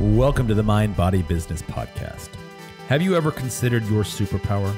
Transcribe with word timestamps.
Welcome 0.00 0.46
to 0.46 0.54
the 0.54 0.62
Mind 0.62 0.94
Body 0.94 1.22
Business 1.22 1.60
Podcast. 1.60 2.28
Have 2.86 3.02
you 3.02 3.16
ever 3.16 3.32
considered 3.32 3.84
your 3.86 4.04
superpower? 4.04 4.72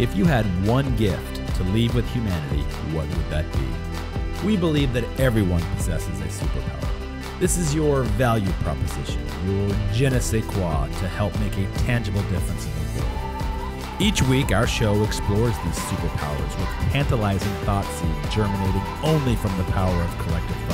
If 0.00 0.16
you 0.16 0.24
had 0.24 0.44
one 0.66 0.96
gift 0.96 1.36
to 1.58 1.62
leave 1.62 1.94
with 1.94 2.04
humanity, 2.10 2.62
what 2.92 3.06
would 3.06 3.30
that 3.30 3.44
be? 3.52 4.44
We 4.44 4.56
believe 4.56 4.92
that 4.94 5.04
everyone 5.20 5.62
possesses 5.76 6.18
a 6.20 6.24
superpower. 6.24 7.38
This 7.38 7.56
is 7.56 7.72
your 7.72 8.02
value 8.18 8.50
proposition, 8.64 9.24
your 9.46 9.70
je 9.92 10.08
ne 10.08 10.18
sais 10.18 10.44
quoi 10.44 10.88
to 10.98 11.06
help 11.06 11.38
make 11.38 11.56
a 11.56 11.70
tangible 11.86 12.22
difference 12.22 12.66
in 12.66 12.72
the 12.72 13.00
world. 13.00 14.00
Each 14.00 14.22
week, 14.22 14.50
our 14.50 14.66
show 14.66 15.04
explores 15.04 15.54
these 15.58 15.78
superpowers 15.86 16.58
with 16.58 16.90
tantalizing 16.90 17.52
thought 17.62 17.84
seeds 17.84 18.34
germinating 18.34 18.82
only 19.04 19.36
from 19.36 19.56
the 19.56 19.70
power 19.70 20.02
of 20.02 20.18
collective 20.18 20.56
thought. 20.66 20.73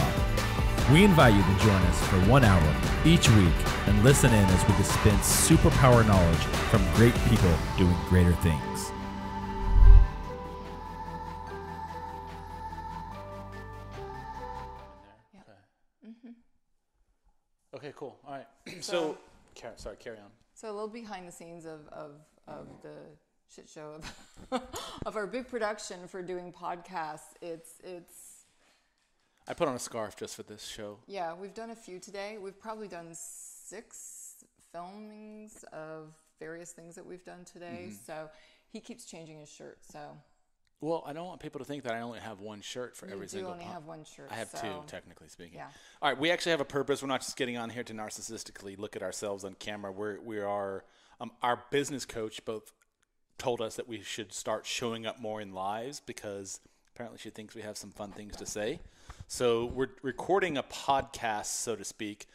We 0.92 1.04
invite 1.04 1.34
you 1.34 1.42
to 1.42 1.64
join 1.64 1.80
us 1.82 2.04
for 2.08 2.16
one 2.28 2.42
hour 2.42 2.76
each 3.04 3.28
week 3.30 3.54
and 3.86 4.02
listen 4.02 4.32
in 4.32 4.44
as 4.44 4.68
we 4.68 4.76
dispense 4.76 5.48
superpower 5.48 6.04
knowledge 6.04 6.42
from 6.68 6.82
great 6.94 7.14
people 7.28 7.54
doing 7.78 7.94
greater 8.08 8.32
things. 8.32 8.90
Okay, 17.72 17.92
cool. 17.94 18.18
All 18.26 18.32
right. 18.34 18.46
so, 18.82 19.16
car- 19.54 19.72
sorry, 19.76 19.94
carry 19.96 20.18
on. 20.18 20.30
So 20.54 20.70
a 20.70 20.72
little 20.72 20.88
behind 20.88 21.28
the 21.28 21.32
scenes 21.32 21.66
of, 21.66 21.88
of, 21.92 22.10
of 22.48 22.66
the 22.82 22.96
shit 23.48 23.68
show 23.68 24.00
of, 24.50 24.62
of 25.06 25.16
our 25.16 25.28
big 25.28 25.48
production 25.48 26.08
for 26.08 26.20
doing 26.20 26.52
podcasts. 26.52 27.36
It's 27.40 27.74
it's 27.84 28.39
I 29.50 29.52
put 29.52 29.66
on 29.66 29.74
a 29.74 29.80
scarf 29.80 30.14
just 30.14 30.36
for 30.36 30.44
this 30.44 30.64
show. 30.64 30.98
yeah, 31.08 31.34
we've 31.34 31.54
done 31.54 31.70
a 31.70 31.74
few 31.74 31.98
today. 31.98 32.38
We've 32.40 32.58
probably 32.58 32.86
done 32.86 33.08
six 33.12 34.36
filmings 34.72 35.64
of 35.72 36.14
various 36.38 36.70
things 36.70 36.94
that 36.94 37.04
we've 37.04 37.24
done 37.24 37.44
today. 37.44 37.86
Mm-hmm. 37.86 38.04
So 38.06 38.30
he 38.72 38.78
keeps 38.78 39.04
changing 39.04 39.40
his 39.40 39.50
shirt. 39.50 39.78
So 39.82 39.98
Well, 40.80 41.02
I 41.04 41.12
don't 41.12 41.26
want 41.26 41.40
people 41.40 41.58
to 41.58 41.64
think 41.64 41.82
that 41.82 41.94
I 41.94 42.00
only 42.02 42.20
have 42.20 42.38
one 42.38 42.60
shirt 42.60 42.96
for 42.96 43.08
you 43.08 43.12
every 43.12 43.26
single 43.26 43.50
only 43.50 43.64
pod- 43.64 43.74
have 43.74 43.86
one 43.86 44.04
shirt. 44.04 44.28
I 44.30 44.34
have 44.34 44.50
so 44.50 44.60
two, 44.60 44.72
technically 44.86 45.26
speaking. 45.28 45.56
Yeah. 45.56 45.66
All 46.00 46.10
right, 46.10 46.18
we 46.18 46.30
actually 46.30 46.52
have 46.52 46.60
a 46.60 46.64
purpose. 46.64 47.02
We're 47.02 47.08
not 47.08 47.22
just 47.22 47.36
getting 47.36 47.56
on 47.56 47.70
here 47.70 47.82
to 47.82 47.92
narcissistically 47.92 48.78
look 48.78 48.94
at 48.94 49.02
ourselves 49.02 49.44
on 49.44 49.54
camera. 49.54 49.90
We're 49.90 50.20
we 50.20 50.38
are 50.38 50.84
um, 51.20 51.32
our 51.42 51.64
business 51.72 52.06
coach 52.06 52.44
both 52.44 52.70
told 53.36 53.60
us 53.60 53.74
that 53.74 53.88
we 53.88 54.00
should 54.00 54.32
start 54.32 54.64
showing 54.64 55.06
up 55.06 55.18
more 55.18 55.40
in 55.40 55.52
lives 55.52 55.98
because 55.98 56.60
apparently 56.94 57.18
she 57.18 57.30
thinks 57.30 57.56
we 57.56 57.62
have 57.62 57.76
some 57.76 57.90
fun 57.90 58.12
things 58.12 58.36
to 58.36 58.46
say. 58.46 58.78
So 59.32 59.66
we're 59.66 59.90
recording 60.02 60.56
a 60.58 60.64
podcast, 60.64 61.44
so 61.46 61.76
to 61.76 61.84
speak, 61.84 62.26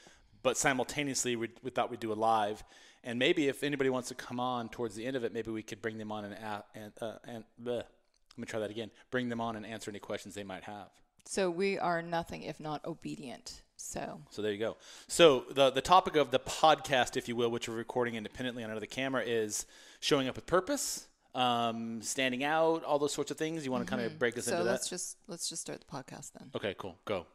but 0.44 0.56
simultaneously 0.56 1.36
we, 1.36 1.50
we 1.62 1.70
thought 1.70 1.92
we'd 1.92 2.00
do 2.00 2.14
a 2.14 2.16
live. 2.16 2.64
And 3.04 3.20
maybe 3.20 3.50
if 3.50 3.64
anybody 3.64 3.90
wants 3.90 4.08
to 4.08 4.16
come 4.16 4.40
on 4.40 4.70
towards 4.70 4.96
the 4.96 5.06
end 5.06 5.18
of 5.18 5.26
it, 5.26 5.34
maybe 5.34 5.52
we 5.52 5.62
could 5.62 5.82
bring 5.82 5.98
them 5.98 6.10
on 6.14 6.24
and 6.24 6.34
a- 6.36 6.64
and 6.74 6.94
uh, 7.02 7.16
and 7.28 7.44
bleh. 7.62 7.76
let 7.84 8.38
me 8.38 8.46
try 8.46 8.62
that 8.62 8.72
again. 8.72 8.92
Bring 9.12 9.28
them 9.28 9.42
on 9.42 9.58
and 9.58 9.66
answer 9.66 9.92
any 9.92 10.00
questions 10.00 10.36
they 10.36 10.46
might 10.46 10.64
have. 10.64 10.88
So 11.26 11.52
we 11.52 11.78
are 11.78 12.02
nothing 12.02 12.44
if 12.44 12.62
not 12.62 12.86
obedient. 12.86 13.62
So 13.76 14.22
So 14.30 14.42
there 14.42 14.54
you 14.54 14.58
go. 14.58 14.78
So 15.10 15.44
the 15.52 15.72
the 15.72 15.82
topic 15.82 16.16
of 16.16 16.32
the 16.32 16.40
podcast, 16.40 17.18
if 17.18 17.28
you 17.28 17.36
will, 17.36 17.52
which 17.52 17.68
we're 17.68 17.76
recording 17.76 18.16
independently 18.16 18.64
on 18.64 18.72
another 18.72 18.86
camera, 18.86 19.22
is 19.22 19.66
showing 20.00 20.30
up 20.30 20.38
with 20.38 20.46
purpose, 20.46 21.08
um, 21.36 22.02
standing 22.02 22.44
out, 22.44 22.84
all 22.84 22.98
those 23.00 23.14
sorts 23.14 23.30
of 23.32 23.38
things. 23.38 23.66
You 23.66 23.72
want 23.72 23.86
to 23.86 23.90
kind 23.90 24.02
of 24.06 24.18
break 24.18 24.38
us 24.38 24.46
Mm-hmm. 24.46 24.52
so 24.52 24.58
into 24.62 24.72
let's 24.72 24.90
that? 24.90 24.96
just 24.96 25.18
let's 25.28 25.50
just 25.50 25.62
start 25.62 25.80
the 25.82 25.86
podcast 25.86 26.32
then. 26.34 26.50
Okay, 26.56 26.76
cool. 26.78 26.98
Go. 27.06 27.26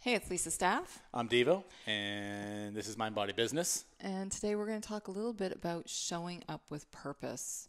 Hey, 0.00 0.14
it's 0.14 0.28
Lisa 0.30 0.50
Staff. 0.50 1.00
I'm 1.14 1.28
Devo, 1.28 1.62
and 1.86 2.74
this 2.74 2.88
is 2.88 2.98
Mind 2.98 3.14
Body 3.14 3.32
Business. 3.32 3.84
And 4.00 4.32
today 4.32 4.56
we're 4.56 4.66
going 4.66 4.80
to 4.80 4.88
talk 4.88 5.06
a 5.06 5.12
little 5.12 5.32
bit 5.32 5.52
about 5.54 5.88
showing 5.88 6.42
up 6.48 6.62
with 6.70 6.90
purpose. 6.90 7.68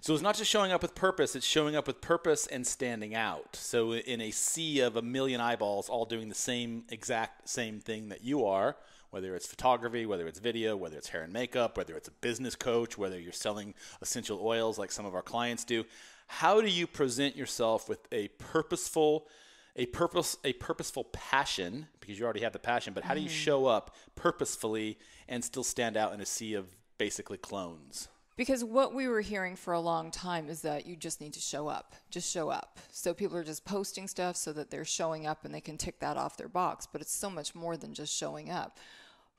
So 0.00 0.12
it's 0.14 0.22
not 0.22 0.36
just 0.36 0.50
showing 0.50 0.72
up 0.72 0.80
with 0.82 0.94
purpose; 0.94 1.34
it's 1.36 1.46
showing 1.46 1.76
up 1.76 1.86
with 1.86 2.00
purpose 2.00 2.46
and 2.46 2.66
standing 2.66 3.14
out. 3.14 3.56
So 3.56 3.94
in 3.94 4.20
a 4.20 4.30
sea 4.30 4.80
of 4.80 4.96
a 4.96 5.02
million 5.02 5.40
eyeballs, 5.40 5.88
all 5.88 6.04
doing 6.06 6.28
the 6.28 6.34
same 6.34 6.84
exact 6.90 7.48
same 7.48 7.78
thing 7.80 8.08
that 8.10 8.22
you 8.24 8.44
are, 8.46 8.76
whether 9.14 9.36
it's 9.36 9.46
photography, 9.46 10.06
whether 10.06 10.26
it's 10.26 10.40
video, 10.40 10.76
whether 10.76 10.98
it's 10.98 11.08
hair 11.08 11.22
and 11.22 11.32
makeup, 11.32 11.76
whether 11.76 11.94
it's 11.94 12.08
a 12.08 12.10
business 12.20 12.56
coach, 12.56 12.98
whether 12.98 13.16
you're 13.16 13.32
selling 13.32 13.72
essential 14.02 14.40
oils 14.42 14.76
like 14.76 14.90
some 14.90 15.06
of 15.06 15.14
our 15.14 15.22
clients 15.22 15.62
do, 15.62 15.84
how 16.26 16.60
do 16.60 16.66
you 16.66 16.84
present 16.84 17.36
yourself 17.36 17.88
with 17.88 18.00
a 18.10 18.26
purposeful 18.38 19.28
a 19.76 19.86
purpose 19.86 20.36
a 20.42 20.52
purposeful 20.54 21.04
passion 21.12 21.86
because 22.00 22.18
you 22.18 22.24
already 22.24 22.40
have 22.40 22.52
the 22.52 22.58
passion, 22.58 22.92
but 22.92 23.04
how 23.04 23.14
do 23.14 23.20
you 23.20 23.28
mm-hmm. 23.28 23.36
show 23.36 23.66
up 23.66 23.94
purposefully 24.16 24.98
and 25.28 25.44
still 25.44 25.64
stand 25.64 25.96
out 25.96 26.12
in 26.12 26.20
a 26.20 26.26
sea 26.26 26.54
of 26.54 26.66
basically 26.98 27.38
clones? 27.38 28.08
Because 28.36 28.64
what 28.64 28.94
we 28.94 29.06
were 29.06 29.20
hearing 29.20 29.54
for 29.54 29.74
a 29.74 29.80
long 29.80 30.10
time 30.10 30.48
is 30.48 30.62
that 30.62 30.86
you 30.86 30.96
just 30.96 31.20
need 31.20 31.34
to 31.34 31.40
show 31.40 31.68
up. 31.68 31.94
Just 32.10 32.32
show 32.32 32.48
up. 32.50 32.80
So 32.90 33.14
people 33.14 33.36
are 33.36 33.44
just 33.44 33.64
posting 33.64 34.08
stuff 34.08 34.34
so 34.34 34.52
that 34.54 34.72
they're 34.72 34.84
showing 34.84 35.24
up 35.24 35.44
and 35.44 35.54
they 35.54 35.60
can 35.60 35.78
tick 35.78 36.00
that 36.00 36.16
off 36.16 36.36
their 36.36 36.48
box. 36.48 36.88
But 36.90 37.00
it's 37.00 37.14
so 37.14 37.30
much 37.30 37.54
more 37.54 37.76
than 37.76 37.94
just 37.94 38.12
showing 38.12 38.50
up. 38.50 38.78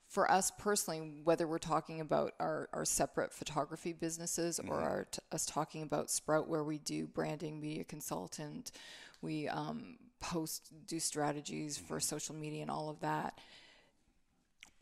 For 0.06 0.30
us 0.30 0.52
personally, 0.56 1.20
whether 1.24 1.46
we're 1.46 1.58
talking 1.58 2.00
about 2.00 2.34
our, 2.38 2.68
our 2.72 2.84
separate 2.84 3.32
photography 3.32 3.92
businesses 3.92 4.60
or 4.60 4.80
our 4.80 5.08
t- 5.10 5.18
us 5.32 5.44
talking 5.44 5.82
about 5.82 6.10
Sprout, 6.10 6.48
where 6.48 6.62
we 6.62 6.78
do 6.78 7.06
branding, 7.06 7.60
media 7.60 7.84
consultant, 7.84 8.70
we 9.20 9.48
um, 9.48 9.96
post, 10.20 10.70
do 10.86 11.00
strategies 11.00 11.76
for 11.76 11.98
social 11.98 12.34
media 12.34 12.62
and 12.62 12.70
all 12.70 12.88
of 12.88 13.00
that 13.00 13.38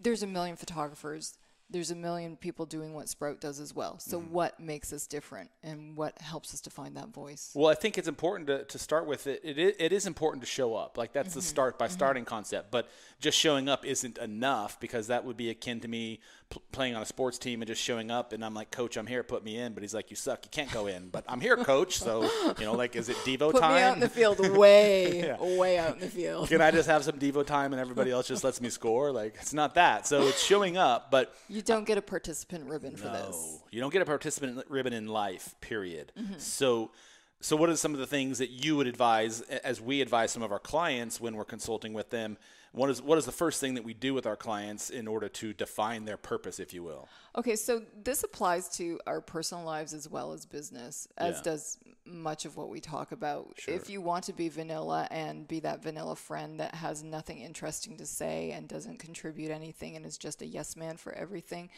there's 0.00 0.22
a 0.22 0.26
million 0.26 0.56
photographers. 0.56 1.38
There's 1.74 1.90
a 1.90 1.96
million 1.96 2.36
people 2.36 2.66
doing 2.66 2.94
what 2.94 3.08
Sprout 3.08 3.40
does 3.40 3.58
as 3.58 3.74
well. 3.74 3.98
So 3.98 4.20
mm-hmm. 4.20 4.32
what 4.32 4.60
makes 4.60 4.92
us 4.92 5.08
different 5.08 5.50
and 5.60 5.96
what 5.96 6.16
helps 6.20 6.54
us 6.54 6.60
to 6.60 6.70
find 6.70 6.96
that 6.96 7.08
voice? 7.08 7.50
Well, 7.52 7.68
I 7.68 7.74
think 7.74 7.98
it's 7.98 8.06
important 8.06 8.46
to, 8.46 8.62
to 8.62 8.78
start 8.78 9.08
with 9.08 9.26
it. 9.26 9.40
It 9.42 9.58
is, 9.58 9.74
it 9.80 9.92
is 9.92 10.06
important 10.06 10.44
to 10.44 10.46
show 10.48 10.76
up. 10.76 10.96
Like 10.96 11.12
that's 11.12 11.34
the 11.34 11.40
mm-hmm. 11.40 11.48
start 11.48 11.76
by 11.76 11.86
mm-hmm. 11.86 11.94
starting 11.94 12.24
concept. 12.24 12.70
But 12.70 12.88
just 13.18 13.36
showing 13.36 13.68
up 13.68 13.84
isn't 13.84 14.18
enough 14.18 14.78
because 14.78 15.08
that 15.08 15.24
would 15.24 15.36
be 15.36 15.50
akin 15.50 15.80
to 15.80 15.88
me 15.88 16.20
pl- 16.48 16.62
playing 16.70 16.94
on 16.94 17.02
a 17.02 17.06
sports 17.06 17.38
team 17.38 17.60
and 17.60 17.66
just 17.66 17.82
showing 17.82 18.08
up 18.08 18.32
and 18.32 18.44
I'm 18.44 18.54
like, 18.54 18.70
Coach, 18.70 18.96
I'm 18.96 19.08
here. 19.08 19.24
Put 19.24 19.42
me 19.42 19.58
in. 19.58 19.74
But 19.74 19.82
he's 19.82 19.94
like, 19.94 20.10
You 20.10 20.16
suck. 20.16 20.44
You 20.44 20.50
can't 20.52 20.70
go 20.70 20.86
in. 20.86 21.08
But 21.08 21.24
I'm 21.28 21.40
here, 21.40 21.56
Coach. 21.56 21.98
So 21.98 22.22
you 22.56 22.64
know, 22.64 22.74
like, 22.74 22.94
is 22.94 23.08
it 23.08 23.16
Devo 23.24 23.50
Put 23.50 23.62
time? 23.62 23.74
me 23.74 23.82
out 23.82 23.94
in 23.94 24.00
the 24.00 24.08
field 24.08 24.38
way, 24.56 25.36
way 25.58 25.76
out 25.76 25.94
in 25.94 26.00
the 26.00 26.08
field. 26.08 26.48
Can 26.48 26.60
I 26.60 26.70
just 26.70 26.88
have 26.88 27.02
some 27.02 27.18
Devo 27.18 27.44
time 27.44 27.72
and 27.72 27.80
everybody 27.80 28.12
else 28.12 28.28
just 28.28 28.44
lets 28.44 28.60
me 28.60 28.70
score? 28.70 29.10
Like 29.10 29.34
it's 29.40 29.52
not 29.52 29.74
that. 29.74 30.06
So 30.06 30.28
it's 30.28 30.40
showing 30.40 30.76
up, 30.76 31.10
but 31.10 31.34
You 31.48 31.63
don't 31.64 31.86
get 31.86 31.98
a 31.98 32.02
participant 32.02 32.66
ribbon 32.66 32.96
for 32.96 33.08
this. 33.08 33.36
No, 33.36 33.62
you 33.70 33.80
don't 33.80 33.92
get 33.92 34.02
a 34.02 34.06
participant 34.06 34.64
ribbon 34.68 34.92
in 34.92 35.06
life. 35.06 35.54
Period. 35.60 36.12
Mm-hmm. 36.18 36.34
So, 36.38 36.90
so 37.44 37.56
what 37.56 37.68
are 37.68 37.76
some 37.76 37.92
of 37.92 38.00
the 38.00 38.06
things 38.06 38.38
that 38.38 38.48
you 38.48 38.74
would 38.74 38.86
advise 38.86 39.42
as 39.42 39.78
we 39.78 40.00
advise 40.00 40.30
some 40.32 40.42
of 40.42 40.50
our 40.50 40.58
clients 40.58 41.20
when 41.20 41.36
we're 41.36 41.44
consulting 41.44 41.92
with 41.92 42.08
them? 42.08 42.38
What 42.72 42.88
is 42.88 43.02
what 43.02 43.18
is 43.18 43.26
the 43.26 43.32
first 43.32 43.60
thing 43.60 43.74
that 43.74 43.84
we 43.84 43.92
do 43.92 44.14
with 44.14 44.26
our 44.26 44.34
clients 44.34 44.88
in 44.88 45.06
order 45.06 45.28
to 45.28 45.52
define 45.52 46.06
their 46.06 46.16
purpose, 46.16 46.58
if 46.58 46.72
you 46.72 46.82
will? 46.82 47.06
Okay, 47.36 47.54
so 47.54 47.82
this 48.02 48.24
applies 48.24 48.70
to 48.78 48.98
our 49.06 49.20
personal 49.20 49.62
lives 49.62 49.92
as 49.92 50.08
well 50.08 50.32
as 50.32 50.46
business, 50.46 51.06
as 51.18 51.36
Yeah. 51.36 51.42
does 51.42 51.78
much 52.06 52.46
of 52.46 52.56
what 52.56 52.70
we 52.70 52.80
talk 52.80 53.12
about. 53.12 53.58
If 53.68 53.90
you 53.90 54.00
want 54.00 54.24
to 54.24 54.32
be 54.32 54.48
vanilla 54.48 55.06
and 55.10 55.46
be 55.46 55.60
that 55.60 55.82
vanilla 55.82 56.16
friend 56.16 56.58
that 56.60 56.74
has 56.74 57.02
nothing 57.02 57.40
interesting 57.40 57.98
to 57.98 58.06
say 58.06 58.52
and 58.52 58.66
doesn't 58.66 58.98
contribute 58.98 59.50
anything 59.50 59.96
and 59.96 60.06
is 60.06 60.16
just 60.16 60.40
a 60.40 60.46
yes 60.46 60.76
man 60.76 60.96
for 60.96 61.12
everything, 61.12 61.68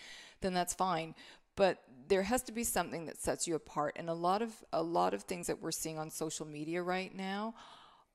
then 0.43 0.55
that's 0.55 0.75
fine. 0.75 1.17
But 1.57 1.83
there 2.09 2.23
has 2.23 2.43
to 2.45 2.53
be 2.53 2.65
something 2.65 3.07
that 3.07 3.19
sets 3.19 3.47
you 3.47 3.55
apart. 3.55 3.95
And 3.97 4.09
a 4.09 4.15
lot 4.15 4.43
of 4.43 4.53
a 4.73 4.83
lot 4.83 5.15
of 5.15 5.23
things 5.23 5.47
that 5.49 5.61
we're 5.61 5.73
seeing 5.73 5.99
on 5.99 6.11
social 6.11 6.47
media 6.47 6.83
right 6.83 7.15
now 7.15 7.55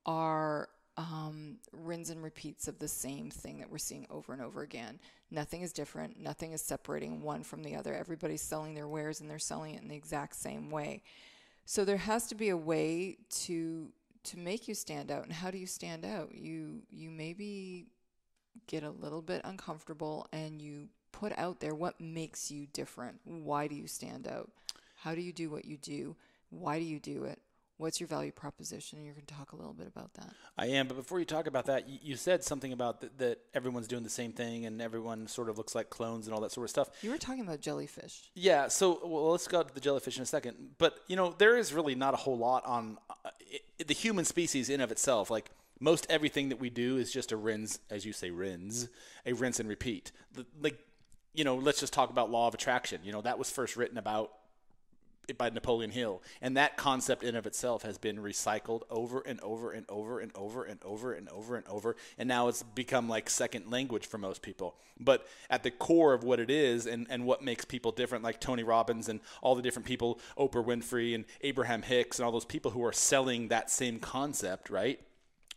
are 0.05 0.69
um, 0.97 1.57
rinse 1.71 2.09
and 2.09 2.21
repeats 2.21 2.67
of 2.67 2.79
the 2.79 2.87
same 2.87 3.29
thing 3.29 3.59
that 3.59 3.69
we're 3.69 3.77
seeing 3.77 4.05
over 4.09 4.33
and 4.33 4.41
over 4.41 4.61
again. 4.61 4.99
Nothing 5.29 5.61
is 5.61 5.73
different. 5.73 6.19
Nothing 6.19 6.51
is 6.51 6.61
separating 6.61 7.21
one 7.21 7.43
from 7.43 7.63
the 7.63 7.75
other. 7.75 7.93
Everybody's 7.93 8.41
selling 8.41 8.75
their 8.75 8.87
wares 8.87 9.21
and 9.21 9.29
they're 9.29 9.39
selling 9.39 9.75
it 9.75 9.81
in 9.81 9.87
the 9.87 9.95
exact 9.95 10.35
same 10.35 10.69
way. 10.69 11.01
So 11.65 11.85
there 11.85 11.97
has 11.97 12.27
to 12.27 12.35
be 12.35 12.49
a 12.49 12.57
way 12.57 13.17
to 13.45 13.91
to 14.23 14.37
make 14.37 14.67
you 14.67 14.75
stand 14.75 15.09
out. 15.09 15.23
And 15.23 15.33
how 15.33 15.49
do 15.49 15.57
you 15.57 15.67
stand 15.67 16.05
out? 16.05 16.35
You 16.35 16.81
you 16.89 17.09
maybe 17.09 17.87
get 18.67 18.83
a 18.83 18.91
little 18.91 19.21
bit 19.21 19.41
uncomfortable 19.45 20.27
and 20.33 20.61
you 20.61 20.89
put 21.11 21.37
out 21.37 21.59
there 21.59 21.75
what 21.75 21.99
makes 21.99 22.51
you 22.51 22.67
different. 22.73 23.19
Why 23.23 23.67
do 23.67 23.75
you 23.75 23.87
stand 23.87 24.27
out? 24.27 24.51
How 24.97 25.15
do 25.15 25.21
you 25.21 25.33
do 25.33 25.49
what 25.49 25.65
you 25.65 25.77
do? 25.77 26.15
Why 26.49 26.79
do 26.79 26.85
you 26.85 26.99
do 26.99 27.23
it? 27.23 27.39
What's 27.77 27.99
your 27.99 28.07
value 28.07 28.31
proposition? 28.31 28.99
And 28.99 29.05
you're 29.07 29.15
going 29.15 29.25
to 29.25 29.33
talk 29.33 29.53
a 29.53 29.55
little 29.55 29.73
bit 29.73 29.87
about 29.87 30.13
that. 30.13 30.29
I 30.55 30.67
am, 30.67 30.87
but 30.87 30.97
before 30.97 31.17
you 31.17 31.25
talk 31.25 31.47
about 31.47 31.65
that, 31.65 31.89
you, 31.89 31.97
you 32.03 32.15
said 32.15 32.43
something 32.43 32.71
about 32.73 33.01
th- 33.01 33.13
that 33.17 33.39
everyone's 33.55 33.87
doing 33.87 34.03
the 34.03 34.09
same 34.09 34.33
thing 34.33 34.67
and 34.67 34.79
everyone 34.79 35.25
sort 35.25 35.49
of 35.49 35.57
looks 35.57 35.73
like 35.73 35.89
clones 35.89 36.27
and 36.27 36.35
all 36.35 36.41
that 36.41 36.51
sort 36.51 36.65
of 36.65 36.69
stuff. 36.69 36.91
You 37.01 37.09
were 37.09 37.17
talking 37.17 37.41
about 37.41 37.59
jellyfish. 37.59 38.29
Yeah, 38.35 38.67
so 38.67 38.99
well, 39.03 39.31
let's 39.31 39.47
go 39.47 39.63
to 39.63 39.73
the 39.73 39.79
jellyfish 39.79 40.17
in 40.17 40.21
a 40.21 40.27
second. 40.27 40.57
But 40.77 40.99
you 41.07 41.15
know, 41.15 41.33
there 41.35 41.57
is 41.57 41.73
really 41.73 41.95
not 41.95 42.13
a 42.13 42.17
whole 42.17 42.37
lot 42.37 42.63
on 42.65 42.99
uh, 43.09 43.13
i 43.25 43.59
the 43.83 43.95
human 43.95 44.25
species 44.25 44.69
in 44.69 44.79
of 44.79 44.91
itself. 44.91 45.31
Like 45.31 45.49
most 45.81 46.05
everything 46.07 46.49
that 46.49 46.59
we 46.59 46.69
do 46.69 46.97
is 46.97 47.11
just 47.11 47.31
a 47.31 47.37
rinse, 47.37 47.79
as 47.89 48.05
you 48.05 48.13
say, 48.13 48.29
rinse, 48.29 48.87
a 49.25 49.33
rinse 49.33 49.59
and 49.59 49.67
repeat. 49.67 50.11
The, 50.33 50.45
like, 50.61 50.77
you 51.33 51.43
know, 51.43 51.55
let's 51.55 51.79
just 51.79 51.93
talk 51.93 52.09
about 52.09 52.29
law 52.29 52.47
of 52.47 52.53
attraction. 52.53 53.01
You 53.03 53.11
know, 53.11 53.21
that 53.21 53.39
was 53.39 53.49
first 53.49 53.75
written 53.77 53.97
about 53.97 54.31
by 55.37 55.49
Napoleon 55.49 55.91
Hill, 55.91 56.21
and 56.41 56.57
that 56.57 56.77
concept 56.77 57.23
in 57.23 57.35
of 57.35 57.45
itself 57.45 57.83
has 57.83 57.97
been 57.97 58.17
recycled 58.17 58.81
over 58.89 59.21
and 59.21 59.39
over 59.41 59.71
and 59.71 59.85
over 59.87 60.19
and 60.19 60.31
over 60.35 60.63
and 60.63 60.79
over 60.83 61.13
and 61.13 61.29
over 61.29 61.55
and 61.55 61.67
over, 61.67 61.95
and 62.17 62.27
now 62.27 62.47
it's 62.47 62.63
become 62.63 63.07
like 63.07 63.29
second 63.29 63.71
language 63.71 64.05
for 64.05 64.17
most 64.17 64.41
people. 64.41 64.75
But 64.99 65.25
at 65.49 65.63
the 65.63 65.71
core 65.71 66.13
of 66.13 66.23
what 66.23 66.39
it 66.39 66.49
is, 66.49 66.85
and 66.85 67.07
and 67.09 67.25
what 67.25 67.43
makes 67.43 67.65
people 67.65 67.91
different, 67.91 68.23
like 68.23 68.39
Tony 68.39 68.63
Robbins 68.63 69.09
and 69.09 69.21
all 69.41 69.55
the 69.55 69.61
different 69.61 69.85
people, 69.85 70.19
Oprah 70.37 70.65
Winfrey 70.65 71.15
and 71.15 71.25
Abraham 71.41 71.83
Hicks 71.83 72.19
and 72.19 72.25
all 72.25 72.31
those 72.31 72.45
people 72.45 72.71
who 72.71 72.83
are 72.83 72.93
selling 72.93 73.47
that 73.49 73.69
same 73.69 73.99
concept, 73.99 74.69
right? 74.69 74.99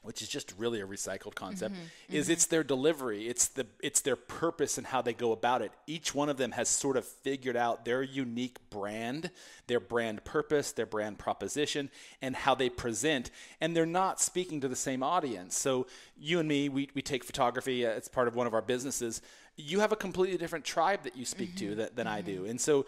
Which 0.05 0.21
is 0.21 0.29
just 0.29 0.53
really 0.59 0.83
a 0.83 0.87
recycled 0.87 1.35
concept 1.35 1.75
mm-hmm, 1.75 2.15
is 2.15 2.27
mm-hmm. 2.27 2.33
it's 2.35 2.47
their 2.47 2.63
delivery. 2.63 3.27
It's 3.27 3.49
the 3.49 3.67
it's 3.81 4.03
their 4.03 4.17
purpose 4.17 4.77
and 4.77 4.87
how 4.87 5.01
they 5.01 5.15
go 5.15 5.33
about 5.33 5.63
it. 5.63 5.73
Each 5.87 6.15
one 6.15 6.29
of 6.29 6.37
them 6.37 6.53
has 6.53 6.69
sort 6.69 6.97
of 6.97 7.07
figured 7.07 7.57
out 7.57 7.85
their 7.85 8.03
unique 8.03 8.59
brand 8.71 9.31
their 9.67 9.81
brand 9.81 10.23
purpose 10.25 10.73
their 10.73 10.87
brand 10.87 11.19
proposition 11.19 11.91
and 12.21 12.37
how 12.37 12.55
they 12.55 12.69
present 12.69 13.31
and 13.61 13.75
they're 13.75 13.87
not 13.87 14.21
speaking 14.21 14.61
to 14.61 14.69
the 14.69 14.77
same 14.77 15.03
audience. 15.03 15.57
So 15.57 15.87
you 16.19 16.39
and 16.39 16.49
me 16.49 16.69
we, 16.69 16.91
we 16.95 17.01
take 17.01 17.25
photography 17.25 17.85
it's 17.85 18.09
part 18.09 18.29
of 18.29 18.37
one 18.37 18.47
of 18.47 18.53
our 18.55 18.63
businesses. 18.63 19.23
You 19.57 19.81
have 19.81 19.93
a 19.93 19.97
completely 19.97 20.37
different 20.37 20.65
tribe 20.65 21.05
that 21.05 21.17
you 21.17 21.25
speak 21.25 21.55
mm-hmm, 21.55 21.69
to 21.71 21.75
that, 21.77 21.97
than 21.97 22.07
i 22.07 22.21
do. 22.21 22.41
Mm-hmm. 22.41 22.51
and 22.51 22.61
so 22.61 22.87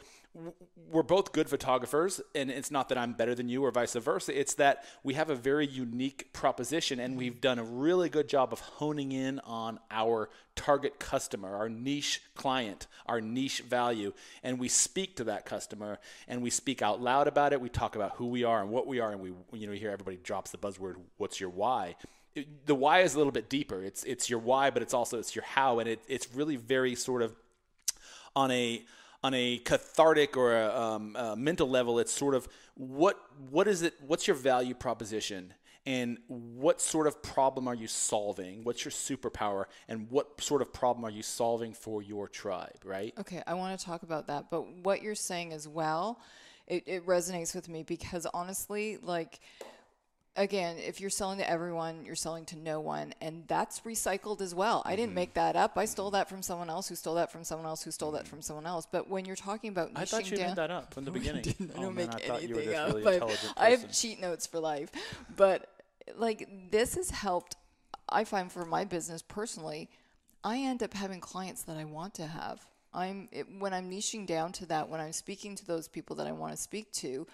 we're 0.91 1.03
both 1.03 1.33
good 1.33 1.49
photographers 1.49 2.21
and 2.35 2.51
it's 2.51 2.71
not 2.71 2.89
that 2.89 2.99
i'm 2.99 3.13
better 3.13 3.35
than 3.35 3.49
you 3.49 3.65
or 3.65 3.71
vice 3.71 3.95
versa. 3.95 4.39
It's 4.39 4.55
that 4.55 4.85
we 5.03 5.15
have 5.15 5.31
a 5.31 5.35
very 5.35 5.67
unique 5.67 6.33
proposition 6.33 7.01
and 7.01 7.17
we've 7.17 7.41
done 7.41 7.59
a 7.59 7.65
really 7.65 8.09
good 8.09 8.29
job 8.29 8.53
of 8.53 8.61
honing 8.61 9.13
in 9.13 9.41
on 9.41 9.79
our 9.91 10.29
target 10.55 10.99
customer 10.99 11.55
our 11.57 11.69
niche 11.69 12.23
client 12.35 12.87
our 13.07 13.21
niche 13.21 13.61
value. 13.61 14.13
And 14.43 14.59
we 14.59 14.69
speak 14.69 15.17
to 15.17 15.25
that 15.25 15.47
customer 15.47 15.99
and 16.29 16.43
we 16.43 16.51
speak 16.51 16.83
out 16.83 17.01
loud 17.01 17.29
about 17.29 17.53
it. 17.53 17.61
We 17.61 17.69
talk 17.69 17.97
about 17.97 18.13
who 18.17 18.27
we 18.27 18.45
are 18.45 18.61
and 18.61 18.71
what 18.71 18.87
we 18.87 19.01
are 19.01 19.13
and 19.13 19.21
we 19.21 19.33
you 19.53 19.67
know 19.67 19.73
hear 19.73 19.91
everybody 19.91 20.19
drops 20.19 20.51
the 20.51 20.59
buzzword 20.59 20.97
what's 21.17 21.41
your 21.41 21.51
why? 21.51 21.97
The 22.67 22.75
why 22.75 23.01
is 23.01 23.15
a 23.15 23.19
little 23.19 23.33
bit 23.33 23.49
deeper. 23.49 23.83
It's 23.83 24.05
it's 24.05 24.29
your 24.29 24.41
why 24.41 24.71
but 24.71 24.83
it's 24.83 24.93
also 24.93 25.19
it's 25.19 25.35
your 25.35 25.45
how. 25.45 25.79
And 25.79 25.89
it, 25.89 26.03
it's 26.09 26.35
really 26.35 26.57
very 26.57 26.95
sort 26.95 27.23
of 27.23 27.35
on 28.35 28.51
a 28.51 28.85
on 29.27 29.35
a 29.35 29.59
cathartic 29.59 30.37
or 30.37 30.57
a, 30.57 30.81
um, 30.81 31.17
a 31.17 31.35
mental 31.35 31.69
level, 31.69 31.99
it's 31.99 32.13
sort 32.13 32.35
of 32.35 32.49
what 32.75 33.19
what 33.51 33.67
is 33.67 33.83
it? 33.83 33.95
What's 34.07 34.27
your 34.27 34.37
value 34.37 34.75
proposition? 34.75 35.53
and 35.89 36.19
what 36.27 36.81
sort 36.81 37.07
of 37.07 37.23
problem 37.23 37.69
are 37.69 37.75
you 37.75 37.87
solving? 37.87 38.65
What's 38.65 38.85
your 38.85 38.91
superpower, 38.91 39.67
and 39.89 40.11
what 40.11 40.41
sort 40.41 40.61
of 40.61 40.73
problem 40.73 41.05
are 41.05 41.11
you 41.11 41.23
solving 41.23 41.73
for 41.73 42.03
your 42.03 42.27
tribe? 42.27 42.81
Right? 42.85 43.15
Okay, 43.21 43.41
I 43.47 43.55
want 43.55 43.79
to 43.79 43.87
talk 43.87 44.03
about 44.03 44.27
that, 44.27 44.51
but 44.51 44.63
what 44.83 45.01
you're 45.03 45.15
saying 45.15 45.53
as 45.53 45.69
well, 45.69 46.21
it, 46.67 46.83
it 46.87 47.07
resonates 47.07 47.55
with 47.55 47.69
me 47.69 47.85
because 47.85 48.27
honestly, 48.35 48.99
like 49.01 49.39
again, 50.37 50.77
if 50.79 51.01
you're 51.01 51.11
selling 51.11 51.39
to 51.39 51.49
everyone, 51.49 52.05
you're 52.05 52.15
selling 52.15 52.45
to 52.47 52.57
no 52.57 52.81
one, 52.81 53.15
and 53.21 53.45
that's 53.47 53.81
recycled 53.81 54.41
as 54.41 54.55
well. 54.55 54.81
Mm-hmm. 54.81 54.89
I 54.89 54.97
didn't 54.97 55.09
mm-hmm. 55.09 55.15
make 55.15 55.35
that 55.35 55.57
up. 55.57 55.77
I 55.77 55.85
stole 55.87 56.11
that 56.13 56.29
from 56.29 56.43
someone 56.43 56.71
else, 56.71 56.89
who 56.89 56.95
stole 56.95 57.15
that 57.15 57.33
from 57.33 57.45
someone 57.45 57.67
else, 57.67 57.83
who 57.83 57.91
stole 57.91 58.13
that 58.13 58.29
from 58.29 58.43
someone 58.43 58.67
else. 58.67 58.87
But 58.91 59.09
when 59.09 59.25
you're 59.25 59.37
talking 59.37 59.71
about, 59.71 59.91
I 59.97 60.05
thought 60.05 60.31
you 60.31 60.37
down, 60.37 60.49
made 60.49 60.57
that 60.57 60.71
up 60.71 60.93
from 60.93 61.05
the 61.05 61.11
beginning. 61.13 61.45
I, 61.47 61.51
I 61.51 61.67
don't 61.67 61.85
oh, 61.85 61.91
make 61.91 62.11
man, 62.11 62.21
anything 62.31 62.75
up. 62.75 62.95
Really 62.95 63.23
I 63.57 63.71
have 63.71 63.91
cheat 63.93 64.21
notes 64.21 64.47
for 64.47 64.61
life, 64.61 64.91
but 65.37 65.69
like 66.17 66.49
this 66.71 66.95
has 66.95 67.11
helped. 67.11 67.57
I 68.09 68.25
find 68.25 68.53
for 68.53 68.65
my 68.65 68.85
business 68.85 69.23
personally, 69.23 69.91
I 70.45 70.59
end 70.59 70.83
up 70.83 70.95
having 70.95 71.21
clients 71.21 71.63
that 71.63 71.77
I 71.77 71.85
want 71.85 72.15
to 72.15 72.27
have. 72.27 72.61
I'm 72.95 73.29
it, 73.33 73.47
when 73.59 73.75
I'm 73.75 73.91
niching 73.91 74.27
down 74.27 74.53
to 74.53 74.67
that, 74.67 74.89
when 74.89 75.01
I'm 75.01 75.13
speaking 75.13 75.55
to 75.57 75.67
those 75.67 75.89
people 75.89 76.17
that 76.17 76.27
I 76.27 76.33
want 76.33 76.53
to 76.53 76.57
speak 76.57 76.93
to 76.95 77.27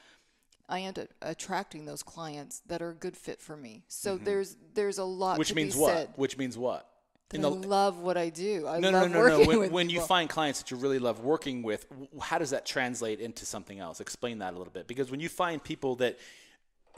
I 0.72 0.80
end 0.80 0.98
up 0.98 1.08
attracting 1.20 1.84
those 1.84 2.02
clients 2.02 2.62
that 2.66 2.80
are 2.80 2.90
a 2.90 2.94
good 2.94 3.14
fit 3.14 3.42
for 3.42 3.56
me. 3.58 3.84
So 3.88 4.14
mm-hmm. 4.14 4.24
there's 4.24 4.56
there's 4.72 4.96
a 4.96 5.04
lot. 5.04 5.38
Which 5.38 5.54
means 5.54 5.76
what? 5.76 5.92
Said. 5.92 6.08
Which 6.16 6.38
means 6.38 6.56
what? 6.56 6.88
I 7.34 7.38
love 7.38 7.98
what 7.98 8.18
I 8.18 8.28
do. 8.28 8.66
I 8.66 8.78
no, 8.78 8.90
no, 8.90 9.06
no, 9.06 9.26
no. 9.26 9.44
When, 9.44 9.70
when 9.70 9.90
you 9.90 10.00
find 10.02 10.28
clients 10.28 10.60
that 10.60 10.70
you 10.70 10.76
really 10.76 10.98
love 10.98 11.20
working 11.20 11.62
with, 11.62 11.86
how 12.20 12.38
does 12.38 12.50
that 12.50 12.66
translate 12.66 13.20
into 13.20 13.46
something 13.46 13.78
else? 13.78 14.00
Explain 14.00 14.38
that 14.40 14.52
a 14.52 14.58
little 14.58 14.72
bit. 14.72 14.86
Because 14.86 15.10
when 15.10 15.18
you 15.20 15.30
find 15.30 15.62
people 15.62 15.96
that 15.96 16.18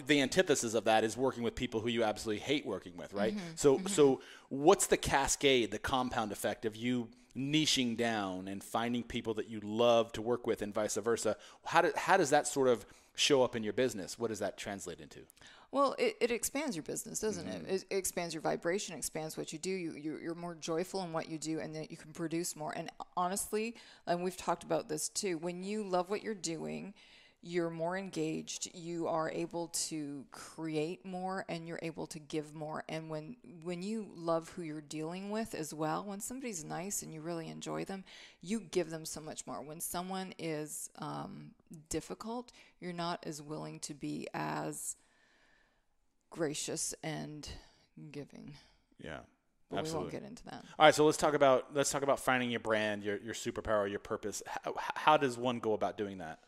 the 0.07 0.21
antithesis 0.21 0.75
of 0.75 0.85
that 0.85 1.05
is 1.05 1.17
working 1.17 1.45
with 1.45 1.55
people 1.55 1.81
who 1.81 1.89
you 1.89 2.03
absolutely 2.03 2.43
hate 2.43 2.67
working 2.67 2.97
with, 2.97 3.13
right? 3.13 3.33
Mm-hmm. 3.33 3.47
So, 3.55 3.77
mm-hmm. 3.77 3.87
so 3.87 4.21
what's 4.49 4.89
the 4.89 4.97
cascade, 4.97 5.71
the 5.71 5.79
compound 5.79 6.33
effect 6.33 6.65
of 6.65 6.75
you 6.75 7.09
niching 7.37 7.97
down 7.97 8.49
and 8.49 8.63
finding 8.63 9.05
people 9.05 9.35
that 9.35 9.49
you 9.49 9.61
love 9.61 10.11
to 10.13 10.23
work 10.23 10.49
with, 10.49 10.63
and 10.63 10.75
vice 10.75 10.97
versa? 10.97 11.37
How 11.65 11.83
do, 11.83 11.93
how 11.97 12.17
does 12.17 12.31
that 12.31 12.49
sort 12.49 12.67
of 12.67 12.85
show 13.15 13.43
up 13.43 13.57
in 13.57 13.63
your 13.63 13.73
business, 13.73 14.19
what 14.19 14.29
does 14.29 14.39
that 14.41 14.57
translate 14.57 15.01
into? 15.01 15.21
Well, 15.71 15.97
it, 15.99 16.17
it 16.21 16.31
expands 16.31 16.77
your 16.77 16.85
business, 16.85 17.19
doesn't 17.19 17.49
mm-hmm. 17.49 17.67
it? 17.67 17.85
it? 17.91 17.97
expands 17.97 18.33
your 18.33 18.43
vibration, 18.43 18.97
expands 18.97 19.37
what 19.37 19.53
you 19.53 19.59
do. 19.59 19.71
You, 19.71 19.93
you, 19.95 20.19
you're 20.23 20.37
more 20.37 20.55
joyful 20.55 21.03
in 21.03 21.13
what 21.13 21.29
you 21.29 21.37
do, 21.37 21.59
and 21.59 21.75
then 21.75 21.87
you 21.91 21.97
can 21.97 22.13
produce 22.13 22.55
more. 22.55 22.73
And 22.77 22.91
honestly, 23.17 23.75
and 24.07 24.23
we've 24.23 24.37
talked 24.37 24.63
about 24.63 24.89
this 24.89 25.09
too, 25.09 25.37
when 25.39 25.65
you 25.65 25.83
love 25.83 26.11
what 26.11 26.23
you're 26.23 26.33
doing, 26.33 26.95
you're 27.47 27.69
more 27.69 27.99
engaged 27.99 28.71
you 28.75 29.07
are 29.07 29.31
able 29.31 29.69
to 29.69 30.25
create 30.31 31.05
more 31.05 31.45
and 31.51 31.69
you're 31.69 31.79
able 31.83 32.07
to 32.07 32.19
give 32.19 32.55
more 32.55 32.83
and 32.89 33.11
when 33.11 33.37
when 33.63 33.83
you 33.83 34.09
love 34.17 34.49
who 34.51 34.63
you're 34.63 34.81
dealing 34.81 35.31
with 35.31 35.55
as 35.55 35.75
well 35.75 36.03
when 36.05 36.21
somebody's 36.21 36.65
nice 36.65 37.03
and 37.03 37.13
you 37.13 37.21
really 37.21 37.49
enjoy 37.49 37.85
them 37.85 38.03
you 38.41 38.59
give 38.59 38.89
them 38.89 39.05
so 39.05 39.21
much 39.21 39.47
more 39.47 39.61
when 39.61 39.79
someone 39.79 40.33
is 40.39 40.89
um, 41.01 41.51
difficult 41.91 42.51
you're 42.81 42.95
not 42.95 43.23
as 43.27 43.43
willing 43.43 43.79
to 43.79 43.93
be 43.93 44.27
as 44.33 44.97
gracious 46.31 46.95
and 47.03 47.47
giving 48.11 48.55
yeah 48.99 49.19
but 49.71 49.81
Absolutely. 49.81 49.99
we 49.99 50.05
won't 50.05 50.23
get 50.23 50.29
into 50.29 50.45
that. 50.45 50.65
All 50.79 50.87
right, 50.87 50.95
so 50.95 51.05
let's 51.07 51.17
talk 51.17 51.35
about 51.35 51.75
let's 51.75 51.91
talk 51.91 52.03
about 52.03 52.21
finding 52.21 52.51
your 52.51 52.61
brand, 52.61 53.03
your 53.03 53.17
your 53.17 53.35
superpower, 53.35 53.91
your 53.91 53.99
purpose. 53.99 54.43
How, 54.47 54.75
how 54.77 55.17
does 55.17 55.39
one 55.39 55.59
go 55.59 55.73
about 55.73 55.97
doing 55.97 56.19
that? 56.19 56.39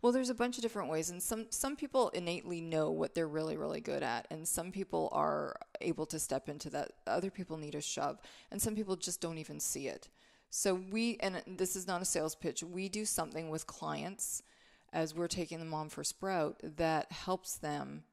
Well, 0.00 0.12
there's 0.12 0.30
a 0.30 0.34
bunch 0.34 0.56
of 0.56 0.62
different 0.62 0.90
ways, 0.90 1.10
and 1.10 1.22
some 1.22 1.46
some 1.50 1.74
people 1.74 2.10
innately 2.10 2.60
know 2.60 2.90
what 2.90 3.14
they're 3.14 3.28
really 3.28 3.56
really 3.56 3.80
good 3.80 4.02
at, 4.02 4.26
and 4.30 4.46
some 4.46 4.70
people 4.70 5.08
are 5.12 5.56
able 5.80 6.06
to 6.06 6.18
step 6.18 6.48
into 6.48 6.70
that. 6.70 6.92
Other 7.06 7.30
people 7.30 7.56
need 7.56 7.74
a 7.74 7.80
shove, 7.80 8.18
and 8.50 8.62
some 8.62 8.74
people 8.74 8.96
just 8.96 9.20
don't 9.20 9.38
even 9.38 9.58
see 9.60 9.88
it. 9.88 10.08
So 10.50 10.74
we, 10.74 11.18
and 11.20 11.42
this 11.46 11.76
is 11.76 11.86
not 11.86 12.00
a 12.00 12.06
sales 12.06 12.34
pitch. 12.34 12.62
We 12.62 12.88
do 12.88 13.04
something 13.04 13.50
with 13.50 13.66
clients 13.66 14.42
as 14.92 15.14
we're 15.14 15.28
taking 15.28 15.58
them 15.58 15.74
on 15.74 15.90
for 15.90 16.02
Sprout 16.02 16.58
that 16.76 17.12
helps 17.12 17.58
them 17.58 18.04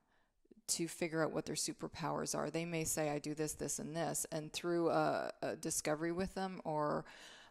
to 0.68 0.88
figure 0.88 1.24
out 1.24 1.32
what 1.32 1.46
their 1.46 1.56
superpowers 1.56 2.36
are. 2.36 2.50
They 2.50 2.66
may 2.66 2.84
say, 2.84 3.10
"I 3.10 3.20
do 3.20 3.36
this, 3.36 3.54
this, 3.54 3.80
and 3.80 3.96
this," 3.96 4.26
and 4.32 4.52
through 4.52 4.90
a, 4.90 5.32
a 5.42 5.56
discovery 5.56 6.12
with 6.12 6.34
them 6.34 6.62
or 6.66 7.06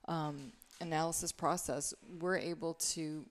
um, 0.08 0.52
analysis 0.80 1.32
process, 1.32 1.94
we're 2.20 2.36
able 2.36 2.74
to 2.74 3.24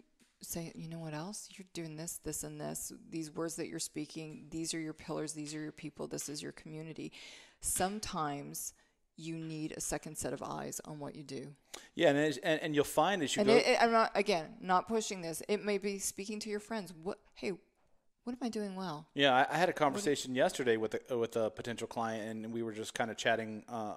say, 0.44 0.72
you 0.76 0.88
know 0.88 1.00
what 1.00 1.14
else? 1.14 1.50
You're 1.58 1.68
doing 1.74 1.96
this, 1.96 2.20
this, 2.24 2.44
and 2.44 2.60
this. 2.60 2.92
These 3.10 3.32
words 3.32 3.56
that 3.56 3.68
you're 3.68 3.80
speaking, 3.80 4.46
these 4.50 4.74
are 4.74 4.80
your 4.80 4.94
pillars, 4.94 5.34
these 5.34 5.54
are 5.56 5.62
your 5.62 5.72
people, 5.72 6.08
this 6.08 6.30
is 6.30 6.42
your 6.42 6.52
community. 6.52 7.12
Sometimes 7.62 8.74
you 9.16 9.38
need 9.38 9.74
a 9.78 9.82
second 9.82 10.18
set 10.18 10.34
of 10.34 10.42
eyes 10.42 10.82
on 10.86 11.00
what 11.00 11.16
you 11.16 11.24
do. 11.24 11.48
Yeah, 11.96 12.10
and 12.10 12.40
and, 12.44 12.62
and 12.62 12.76
you'll 12.76 12.84
find 12.84 13.22
as 13.22 13.36
you 13.36 13.42
and 13.42 13.48
go. 13.48 13.56
It, 13.56 13.66
it, 13.68 13.78
I'm 13.82 13.92
not 13.92 14.12
again 14.16 14.56
not 14.60 14.88
pushing 14.88 15.22
this. 15.22 15.44
It 15.48 15.64
may 15.64 15.78
be 15.78 16.00
speaking 16.00 16.40
to 16.42 16.50
your 16.50 16.60
friends. 16.60 16.92
What? 17.04 17.20
Hey, 17.36 17.52
what 18.24 18.34
am 18.34 18.40
I 18.42 18.50
doing 18.50 18.76
well? 18.76 19.08
Yeah, 19.14 19.34
I, 19.34 19.54
I 19.54 19.58
had 19.58 19.70
a 19.70 19.74
conversation 19.74 20.34
yesterday 20.34 20.78
with 20.78 20.96
a, 21.10 21.18
with 21.18 21.36
a 21.36 21.50
potential 21.50 21.88
client, 21.88 22.28
and 22.30 22.54
we 22.54 22.64
were 22.64 22.72
just 22.72 22.94
kind 22.94 23.12
of 23.12 23.18
chatting, 23.18 23.66
uh, 23.68 23.96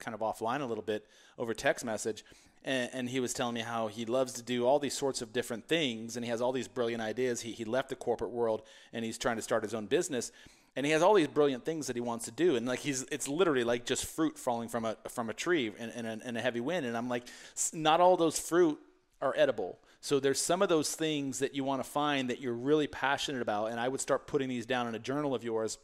kind 0.00 0.14
of 0.14 0.20
offline 0.20 0.60
a 0.60 0.66
little 0.66 0.82
bit 0.82 1.06
over 1.38 1.54
text 1.54 1.84
message 1.84 2.24
and, 2.64 2.90
and, 2.92 3.08
he 3.08 3.20
was 3.20 3.32
telling 3.32 3.54
me 3.54 3.62
how 3.62 3.86
he 3.86 4.04
loves 4.04 4.34
to 4.34 4.42
do 4.42 4.66
all 4.66 4.78
these 4.78 4.92
sorts 4.92 5.22
of 5.22 5.32
different 5.32 5.66
things 5.66 6.16
and 6.16 6.24
he 6.24 6.30
has 6.30 6.42
all 6.42 6.52
these 6.52 6.68
brilliant 6.68 7.02
ideas. 7.02 7.40
He, 7.40 7.52
he 7.52 7.64
left 7.64 7.88
the 7.88 7.96
corporate 7.96 8.30
world 8.30 8.62
and 8.92 9.04
he's 9.04 9.16
trying 9.16 9.36
to 9.36 9.42
start 9.42 9.62
his 9.62 9.72
own 9.72 9.86
business 9.86 10.30
and 10.76 10.84
he 10.84 10.92
has 10.92 11.02
all 11.02 11.14
these 11.14 11.28
brilliant 11.28 11.64
things 11.64 11.86
that 11.86 11.96
he 11.96 12.00
wants 12.00 12.26
to 12.26 12.30
do 12.30 12.56
and 12.56 12.66
like 12.66 12.78
he's 12.80 13.02
it's 13.10 13.28
literally 13.28 13.64
like 13.64 13.84
just 13.84 14.04
fruit 14.04 14.38
falling 14.38 14.68
from 14.68 14.84
a 14.84 14.96
from 15.08 15.28
a 15.28 15.34
tree 15.34 15.72
in, 15.78 15.90
in, 15.90 16.06
a, 16.06 16.20
in 16.24 16.36
a 16.36 16.40
heavy 16.40 16.60
wind 16.60 16.86
and 16.86 16.96
i'm 16.96 17.08
like 17.08 17.24
not 17.72 18.00
all 18.00 18.16
those 18.16 18.38
fruit 18.38 18.78
are 19.20 19.34
edible. 19.36 19.78
So 20.00 20.18
there's 20.18 20.40
some 20.40 20.62
of 20.62 20.68
those 20.68 20.94
things 20.94 21.40
that 21.40 21.54
you 21.54 21.62
want 21.62 21.84
to 21.84 21.88
find 21.88 22.30
that 22.30 22.40
you're 22.40 22.54
really 22.54 22.86
passionate 22.86 23.42
about 23.42 23.66
and 23.66 23.78
i 23.78 23.86
would 23.86 24.00
start 24.00 24.26
putting 24.26 24.48
these 24.48 24.66
down 24.66 24.88
in 24.88 24.94
a 24.94 24.98
journal 24.98 25.34
of 25.34 25.44
yours 25.44 25.78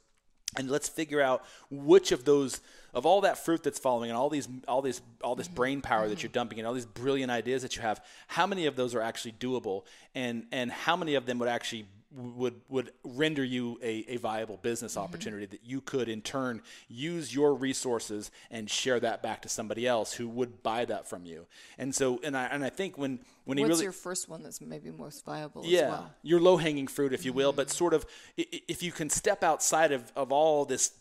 and 0.56 0.70
let's 0.70 0.88
figure 0.88 1.20
out 1.20 1.44
which 1.70 2.12
of 2.12 2.24
those 2.24 2.60
of 2.94 3.04
all 3.04 3.20
that 3.22 3.44
fruit 3.44 3.62
that's 3.62 3.78
following 3.78 4.10
and 4.10 4.16
all 4.16 4.30
these 4.30 4.48
all 4.66 4.80
these 4.80 5.00
all 5.22 5.34
this 5.34 5.48
mm-hmm. 5.48 5.56
brain 5.56 5.80
power 5.82 6.08
that 6.08 6.22
you're 6.22 6.30
dumping 6.30 6.58
and 6.58 6.66
all 6.66 6.74
these 6.74 6.86
brilliant 6.86 7.30
ideas 7.30 7.62
that 7.62 7.76
you 7.76 7.82
have 7.82 8.02
how 8.28 8.46
many 8.46 8.66
of 8.66 8.76
those 8.76 8.94
are 8.94 9.02
actually 9.02 9.32
doable 9.32 9.84
and 10.14 10.46
and 10.52 10.70
how 10.70 10.96
many 10.96 11.14
of 11.14 11.26
them 11.26 11.38
would 11.38 11.48
actually 11.48 11.86
would 12.16 12.60
would 12.68 12.92
render 13.04 13.44
you 13.44 13.78
a, 13.82 14.04
a 14.08 14.16
viable 14.16 14.56
business 14.56 14.94
Mm-hmm. 14.96 15.04
opportunity 15.04 15.46
that 15.46 15.60
you 15.64 15.80
could 15.80 16.08
in 16.08 16.22
turn 16.22 16.62
use 16.88 17.34
your 17.34 17.54
resources 17.54 18.30
and 18.50 18.70
share 18.70 18.98
that 19.00 19.22
back 19.22 19.42
to 19.42 19.48
somebody 19.48 19.86
else 19.86 20.12
who 20.12 20.28
would 20.28 20.62
buy 20.62 20.84
that 20.84 21.08
from 21.08 21.26
you. 21.26 21.46
And 21.76 21.94
so 21.94 22.20
and 22.22 22.36
I 22.36 22.46
and 22.46 22.64
I 22.64 22.70
think 22.70 22.96
when 22.96 23.20
when 23.44 23.58
he 23.58 23.64
What's 23.64 23.74
really 23.74 23.84
your 23.84 23.92
first 23.92 24.28
one 24.28 24.42
that's 24.42 24.60
maybe 24.60 24.90
most 24.90 25.24
viable 25.24 25.62
yeah, 25.64 25.80
as 25.80 25.90
well? 25.90 25.98
Mm-hmm. 25.98 26.26
your 26.28 26.40
low 26.40 26.56
hanging 26.56 26.86
fruit, 26.86 27.12
if 27.12 27.24
you 27.24 27.32
will, 27.32 27.52
but 27.52 27.70
sort 27.70 27.94
of 27.94 28.06
if 28.36 28.82
you 28.82 28.92
can 28.92 29.10
step 29.10 29.44
outside 29.44 29.92
of, 29.92 30.12
of 30.16 30.32
all 30.32 30.64
this 30.64 30.92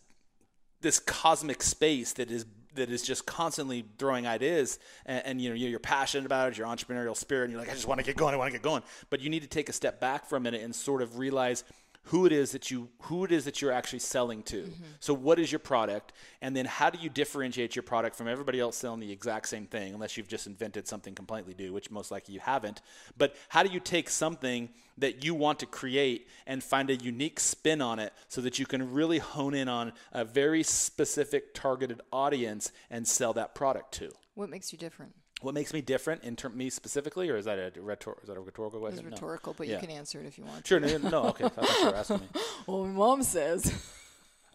this 0.81 0.99
cosmic 0.99 1.63
space 1.63 2.13
that 2.13 2.29
is 2.29 2.45
that 2.75 2.89
is 2.89 3.01
just 3.01 3.25
constantly 3.25 3.85
throwing 3.97 4.27
ideas 4.27 4.79
and, 5.05 5.25
and 5.25 5.41
you 5.41 5.49
know 5.49 5.55
you're, 5.55 5.79
passionate 5.79 6.25
about 6.25 6.51
it 6.51 6.57
your 6.57 6.67
entrepreneurial 6.67 7.15
spirit 7.15 7.43
and 7.43 7.51
you're 7.51 7.59
like 7.59 7.69
i 7.69 7.73
just 7.73 7.87
want 7.87 7.99
to 7.99 8.05
get 8.05 8.15
going 8.15 8.33
i 8.33 8.37
want 8.37 8.47
to 8.47 8.57
get 8.57 8.63
going. 8.63 8.81
But 9.09 9.21
you 9.21 9.29
need 9.29 9.41
to 9.41 9.47
take 9.47 9.69
a 9.69 9.73
step 9.73 9.99
back 9.99 10.25
for 10.25 10.35
a 10.35 10.39
minute 10.39 10.61
and 10.61 10.75
sort 10.75 11.01
of 11.01 11.17
realize 11.17 11.63
who 12.05 12.25
it 12.25 12.31
is 12.31 12.51
that 12.51 12.71
you 12.71 12.89
who 13.03 13.23
it 13.25 13.31
is 13.31 13.45
that 13.45 13.61
you're 13.61 13.71
actually 13.71 13.99
selling 13.99 14.43
to 14.43 14.63
mm-hmm. 14.63 14.83
so 14.99 15.13
what 15.13 15.39
is 15.39 15.51
your 15.51 15.59
product 15.59 16.13
and 16.41 16.55
then 16.55 16.65
how 16.65 16.89
do 16.89 16.99
you 16.99 17.09
differentiate 17.09 17.75
your 17.75 17.83
product 17.83 18.15
from 18.15 18.27
everybody 18.27 18.59
else 18.59 18.77
selling 18.77 18.99
the 18.99 19.11
exact 19.11 19.47
same 19.47 19.65
thing 19.65 19.93
unless 19.93 20.17
you've 20.17 20.27
just 20.27 20.47
invented 20.47 20.87
something 20.87 21.13
completely 21.13 21.55
new 21.57 21.73
which 21.73 21.91
most 21.91 22.11
likely 22.11 22.33
you 22.33 22.39
haven't 22.39 22.81
but 23.17 23.35
how 23.49 23.63
do 23.63 23.71
you 23.71 23.79
take 23.79 24.09
something 24.09 24.69
that 24.97 25.23
you 25.23 25.33
want 25.33 25.59
to 25.59 25.65
create 25.65 26.27
and 26.47 26.63
find 26.63 26.89
a 26.89 26.95
unique 26.95 27.39
spin 27.39 27.81
on 27.81 27.99
it 27.99 28.13
so 28.27 28.41
that 28.41 28.59
you 28.59 28.65
can 28.65 28.93
really 28.93 29.19
hone 29.19 29.53
in 29.53 29.67
on 29.67 29.93
a 30.11 30.23
very 30.23 30.63
specific 30.63 31.53
targeted 31.53 32.01
audience 32.11 32.71
and 32.89 33.07
sell 33.07 33.33
that 33.33 33.55
product 33.55 33.93
to. 33.93 34.11
What 34.35 34.49
makes 34.49 34.71
you 34.71 34.77
different? 34.77 35.13
What 35.41 35.53
makes 35.53 35.73
me 35.73 35.81
different 35.81 36.23
in 36.23 36.35
term, 36.35 36.57
me 36.57 36.69
specifically, 36.69 37.29
or 37.29 37.37
is 37.37 37.45
that 37.45 37.59
a 37.59 37.71
rhetor- 37.81 38.17
is 38.21 38.29
that 38.29 38.37
a 38.37 38.39
rhetorical 38.39 38.79
It's 38.85 38.95
question? 38.95 39.09
No. 39.09 39.15
rhetorical, 39.15 39.53
but 39.53 39.67
Yeah. 39.67 39.75
you 39.75 39.79
can 39.81 39.91
answer 39.91 40.19
it 40.19 40.25
if 40.25 40.37
you 40.37 40.45
want. 40.45 40.65
Sure. 40.65 40.79
No, 40.79 40.97
no, 40.97 41.23
okay. 41.29 41.45
I 41.45 41.49
thought 41.49 41.79
you 41.79 41.85
were 41.85 41.95
asking 41.95 42.19
me. 42.19 42.27
Well, 42.67 42.85
my 42.85 42.93
mom 42.93 43.23
says. 43.23 43.71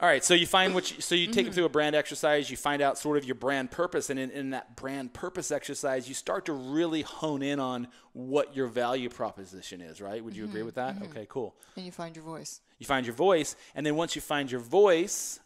All 0.00 0.08
right, 0.08 0.24
so 0.24 0.32
you 0.32 0.46
find 0.46 0.72
what 0.72 0.90
you, 0.90 1.02
so 1.02 1.14
you 1.14 1.26
take 1.26 1.34
them 1.34 1.44
mm-hmm. 1.44 1.52
through 1.52 1.64
a 1.66 1.68
brand 1.68 1.94
exercise, 1.94 2.50
you 2.50 2.56
find 2.56 2.80
out 2.80 2.96
sort 2.96 3.18
of 3.18 3.26
your 3.26 3.34
brand 3.34 3.70
purpose, 3.70 4.08
and 4.08 4.18
in, 4.18 4.30
in 4.30 4.50
that 4.50 4.74
brand 4.74 5.12
purpose 5.12 5.50
exercise, 5.50 6.08
you 6.08 6.14
start 6.14 6.46
to 6.46 6.54
really 6.54 7.02
hone 7.02 7.42
in 7.42 7.60
on 7.60 7.86
what 8.14 8.56
your 8.56 8.66
value 8.66 9.10
proposition 9.10 9.82
is, 9.82 10.00
right? 10.00 10.24
Would 10.24 10.34
you 10.34 10.44
agree 10.44 10.60
mm-hmm, 10.60 10.66
with 10.66 10.76
that? 10.76 10.94
Mm-hmm. 10.94 11.10
Okay, 11.10 11.26
cool. 11.28 11.54
and 11.76 11.84
you 11.84 11.92
find 11.92 12.16
your 12.16 12.24
voice. 12.24 12.62
You 12.78 12.86
find 12.86 13.04
your 13.04 13.14
voice, 13.14 13.56
and 13.74 13.84
then 13.84 13.94
once 13.94 14.16
you 14.16 14.22
find 14.22 14.50
your 14.50 14.62
voice, 14.62 15.38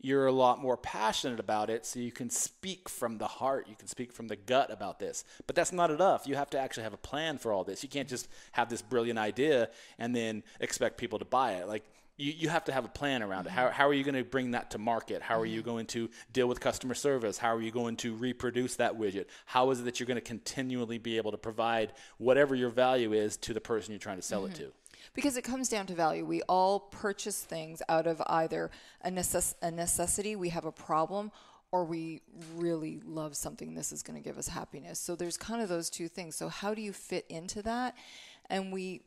you're 0.00 0.26
a 0.26 0.32
lot 0.32 0.60
more 0.60 0.76
passionate 0.76 1.40
about 1.40 1.68
it, 1.68 1.84
so 1.84 2.00
you 2.00 2.12
can 2.12 2.30
speak 2.30 2.88
from 2.88 3.18
the 3.18 3.26
heart, 3.26 3.66
you 3.68 3.76
can 3.76 3.86
speak 3.86 4.12
from 4.12 4.28
the 4.28 4.36
gut 4.36 4.72
about 4.72 4.98
this. 4.98 5.24
But 5.46 5.56
that's 5.56 5.72
not 5.72 5.90
enough. 5.90 6.26
You 6.26 6.36
have 6.36 6.50
to 6.50 6.58
actually 6.58 6.84
have 6.84 6.94
a 6.94 6.98
plan 6.98 7.38
for 7.38 7.52
all 7.52 7.64
this. 7.64 7.82
You 7.82 7.88
can't 7.88 8.08
just 8.08 8.28
have 8.52 8.70
this 8.70 8.82
brilliant 8.82 9.18
idea 9.18 9.68
and 9.98 10.16
then 10.16 10.42
expect 10.58 10.96
people 10.96 11.18
to 11.18 11.24
buy 11.24 11.52
it. 11.52 11.68
Like 11.68 11.84
you, 12.20 12.32
you 12.36 12.48
have 12.48 12.64
to 12.64 12.72
have 12.72 12.84
a 12.84 12.88
plan 12.88 13.22
around 13.22 13.46
it. 13.46 13.50
How, 13.50 13.64
mm-hmm. 13.66 13.74
how 13.74 13.88
are 13.88 13.94
you 13.94 14.04
going 14.04 14.14
to 14.14 14.24
bring 14.24 14.52
that 14.52 14.70
to 14.72 14.78
market? 14.78 15.22
How 15.22 15.40
are 15.40 15.46
you 15.46 15.60
mm-hmm. 15.60 15.70
going 15.70 15.86
to 15.86 16.10
deal 16.32 16.46
with 16.46 16.60
customer 16.60 16.94
service? 16.94 17.38
How 17.38 17.54
are 17.54 17.62
you 17.62 17.70
going 17.70 17.96
to 17.96 18.14
reproduce 18.14 18.76
that 18.76 18.98
widget? 18.98 19.26
How 19.46 19.70
is 19.70 19.80
it 19.80 19.84
that 19.84 19.98
you're 19.98 20.06
going 20.06 20.16
to 20.16 20.20
continually 20.20 20.98
be 20.98 21.16
able 21.16 21.30
to 21.32 21.38
provide 21.38 21.92
whatever 22.18 22.54
your 22.54 22.70
value 22.70 23.12
is 23.12 23.36
to 23.38 23.54
the 23.54 23.60
person 23.60 23.92
you're 23.92 23.98
trying 23.98 24.16
to 24.18 24.22
sell 24.22 24.44
it 24.44 24.52
mm-hmm. 24.52 24.64
to? 24.64 24.72
Because 25.14 25.36
it 25.36 25.42
comes 25.42 25.68
down 25.68 25.86
to 25.86 25.94
value. 25.94 26.24
We 26.24 26.42
all 26.42 26.78
purchase 26.78 27.42
things 27.42 27.82
out 27.88 28.06
of 28.06 28.22
either 28.26 28.70
a, 29.02 29.10
necess- 29.10 29.54
a 29.62 29.70
necessity, 29.70 30.36
we 30.36 30.50
have 30.50 30.66
a 30.66 30.72
problem, 30.72 31.32
or 31.72 31.84
we 31.84 32.20
really 32.54 33.00
love 33.04 33.36
something. 33.36 33.74
This 33.74 33.92
is 33.92 34.02
going 34.02 34.20
to 34.20 34.24
give 34.24 34.38
us 34.38 34.48
happiness. 34.48 34.98
So 34.98 35.16
there's 35.16 35.36
kind 35.36 35.62
of 35.62 35.68
those 35.68 35.88
two 35.88 36.08
things. 36.08 36.36
So, 36.36 36.48
how 36.48 36.74
do 36.74 36.82
you 36.82 36.92
fit 36.92 37.26
into 37.28 37.62
that? 37.62 37.96
And 38.48 38.72
we 38.72 39.02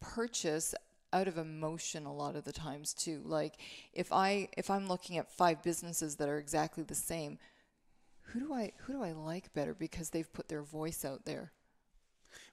purchase 0.00 0.74
out 1.14 1.28
of 1.28 1.38
emotion 1.38 2.04
a 2.04 2.12
lot 2.12 2.36
of 2.36 2.44
the 2.44 2.52
times 2.52 2.92
too 2.92 3.22
like 3.24 3.54
if 3.92 4.12
i 4.12 4.48
if 4.56 4.68
i'm 4.68 4.88
looking 4.88 5.16
at 5.16 5.30
five 5.30 5.62
businesses 5.62 6.16
that 6.16 6.28
are 6.28 6.38
exactly 6.38 6.82
the 6.82 6.94
same 6.94 7.38
who 8.28 8.40
do 8.40 8.52
i 8.52 8.72
who 8.78 8.92
do 8.94 9.02
i 9.02 9.12
like 9.12 9.54
better 9.54 9.74
because 9.74 10.10
they've 10.10 10.32
put 10.32 10.48
their 10.48 10.62
voice 10.62 11.04
out 11.04 11.24
there 11.24 11.52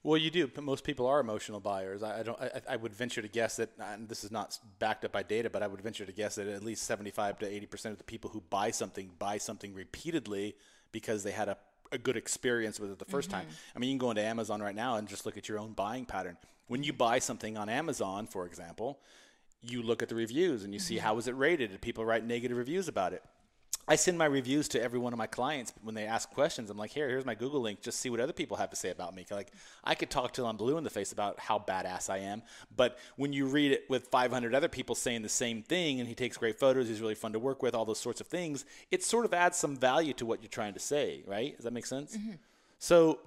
Well, 0.04 0.16
you 0.16 0.30
do, 0.30 0.46
but 0.46 0.62
most 0.62 0.84
people 0.84 1.06
are 1.06 1.18
emotional 1.20 1.58
buyers. 1.60 2.02
I, 2.04 2.20
I 2.20 2.22
don't. 2.22 2.40
I, 2.40 2.60
I 2.74 2.76
would 2.76 2.94
venture 2.94 3.22
to 3.22 3.28
guess 3.28 3.56
that, 3.56 3.70
uh, 3.80 3.84
and 3.94 4.08
this 4.08 4.22
is 4.22 4.30
not 4.30 4.58
backed 4.78 5.04
up 5.04 5.10
by 5.12 5.24
data, 5.24 5.50
but 5.50 5.62
I 5.62 5.66
would 5.66 5.80
venture 5.80 6.06
to 6.06 6.12
guess 6.12 6.36
that 6.36 6.46
at 6.46 6.62
least 6.62 6.84
seventy-five 6.84 7.38
to 7.40 7.46
eighty 7.46 7.66
percent 7.66 7.92
of 7.92 7.98
the 7.98 8.04
people 8.04 8.30
who 8.30 8.40
buy 8.48 8.70
something 8.70 9.10
buy 9.18 9.38
something 9.38 9.74
repeatedly 9.74 10.54
because 10.92 11.24
they 11.24 11.32
had 11.32 11.48
a, 11.48 11.56
a 11.90 11.98
good 11.98 12.16
experience 12.16 12.78
with 12.78 12.90
it 12.92 12.98
the 12.98 13.04
1st 13.04 13.28
time. 13.30 13.46
Mm-hmm. 13.46 13.76
I 13.76 13.78
mean, 13.78 13.90
you 13.90 13.94
can 13.94 14.06
go 14.06 14.10
into 14.10 14.22
Amazon 14.22 14.62
right 14.62 14.74
now 14.74 14.96
and 14.96 15.08
just 15.08 15.26
look 15.26 15.36
at 15.36 15.48
your 15.48 15.58
own 15.58 15.72
buying 15.72 16.04
pattern. 16.04 16.36
When 16.72 16.82
you 16.82 16.94
buy 16.94 17.18
something 17.18 17.58
on 17.58 17.68
Amazon, 17.68 18.26
for 18.26 18.46
example, 18.46 18.98
you 19.60 19.82
look 19.82 20.02
at 20.02 20.08
the 20.08 20.14
reviews 20.14 20.64
and 20.64 20.72
you 20.72 20.80
see 20.80 20.94
mm-hmm. 20.94 21.04
how 21.04 21.12
was 21.12 21.28
it 21.28 21.36
rated. 21.36 21.70
Did 21.70 21.82
people 21.82 22.02
write 22.02 22.24
negative 22.24 22.56
reviews 22.56 22.88
about 22.88 23.12
it? 23.12 23.22
I 23.86 23.96
send 23.96 24.16
my 24.16 24.24
reviews 24.24 24.68
to 24.68 24.82
every 24.82 24.98
one 24.98 25.12
of 25.12 25.18
my 25.18 25.26
clients 25.26 25.74
when 25.82 25.94
they 25.94 26.06
ask 26.06 26.30
questions. 26.30 26.70
I'm 26.70 26.78
like, 26.78 26.90
here, 26.90 27.10
here's 27.10 27.26
my 27.26 27.34
Google 27.34 27.60
link. 27.60 27.82
Just 27.82 28.00
see 28.00 28.08
what 28.08 28.20
other 28.20 28.32
people 28.32 28.56
have 28.56 28.70
to 28.70 28.76
say 28.76 28.88
about 28.88 29.14
me. 29.14 29.26
Like, 29.30 29.52
I 29.84 29.94
could 29.94 30.08
talk 30.08 30.32
till 30.32 30.46
I'm 30.46 30.56
blue 30.56 30.78
in 30.78 30.84
the 30.84 30.88
face 30.88 31.12
about 31.12 31.38
how 31.38 31.58
badass 31.58 32.08
I 32.08 32.20
am, 32.20 32.42
but 32.74 32.96
when 33.16 33.34
you 33.34 33.44
read 33.44 33.72
it 33.72 33.84
with 33.90 34.06
500 34.06 34.54
other 34.54 34.68
people 34.68 34.94
saying 34.94 35.20
the 35.20 35.28
same 35.28 35.62
thing, 35.62 36.00
and 36.00 36.08
he 36.08 36.14
takes 36.14 36.38
great 36.38 36.58
photos, 36.58 36.88
he's 36.88 37.02
really 37.02 37.14
fun 37.14 37.34
to 37.34 37.38
work 37.38 37.62
with, 37.62 37.74
all 37.74 37.84
those 37.84 38.00
sorts 38.00 38.22
of 38.22 38.28
things, 38.28 38.64
it 38.90 39.04
sort 39.04 39.26
of 39.26 39.34
adds 39.34 39.58
some 39.58 39.76
value 39.76 40.14
to 40.14 40.24
what 40.24 40.40
you're 40.40 40.48
trying 40.48 40.72
to 40.72 40.80
say, 40.80 41.22
right? 41.26 41.54
Does 41.54 41.64
that 41.64 41.74
make 41.74 41.84
sense? 41.84 42.16
Mm-hmm. 42.16 42.36
So, 42.78 43.18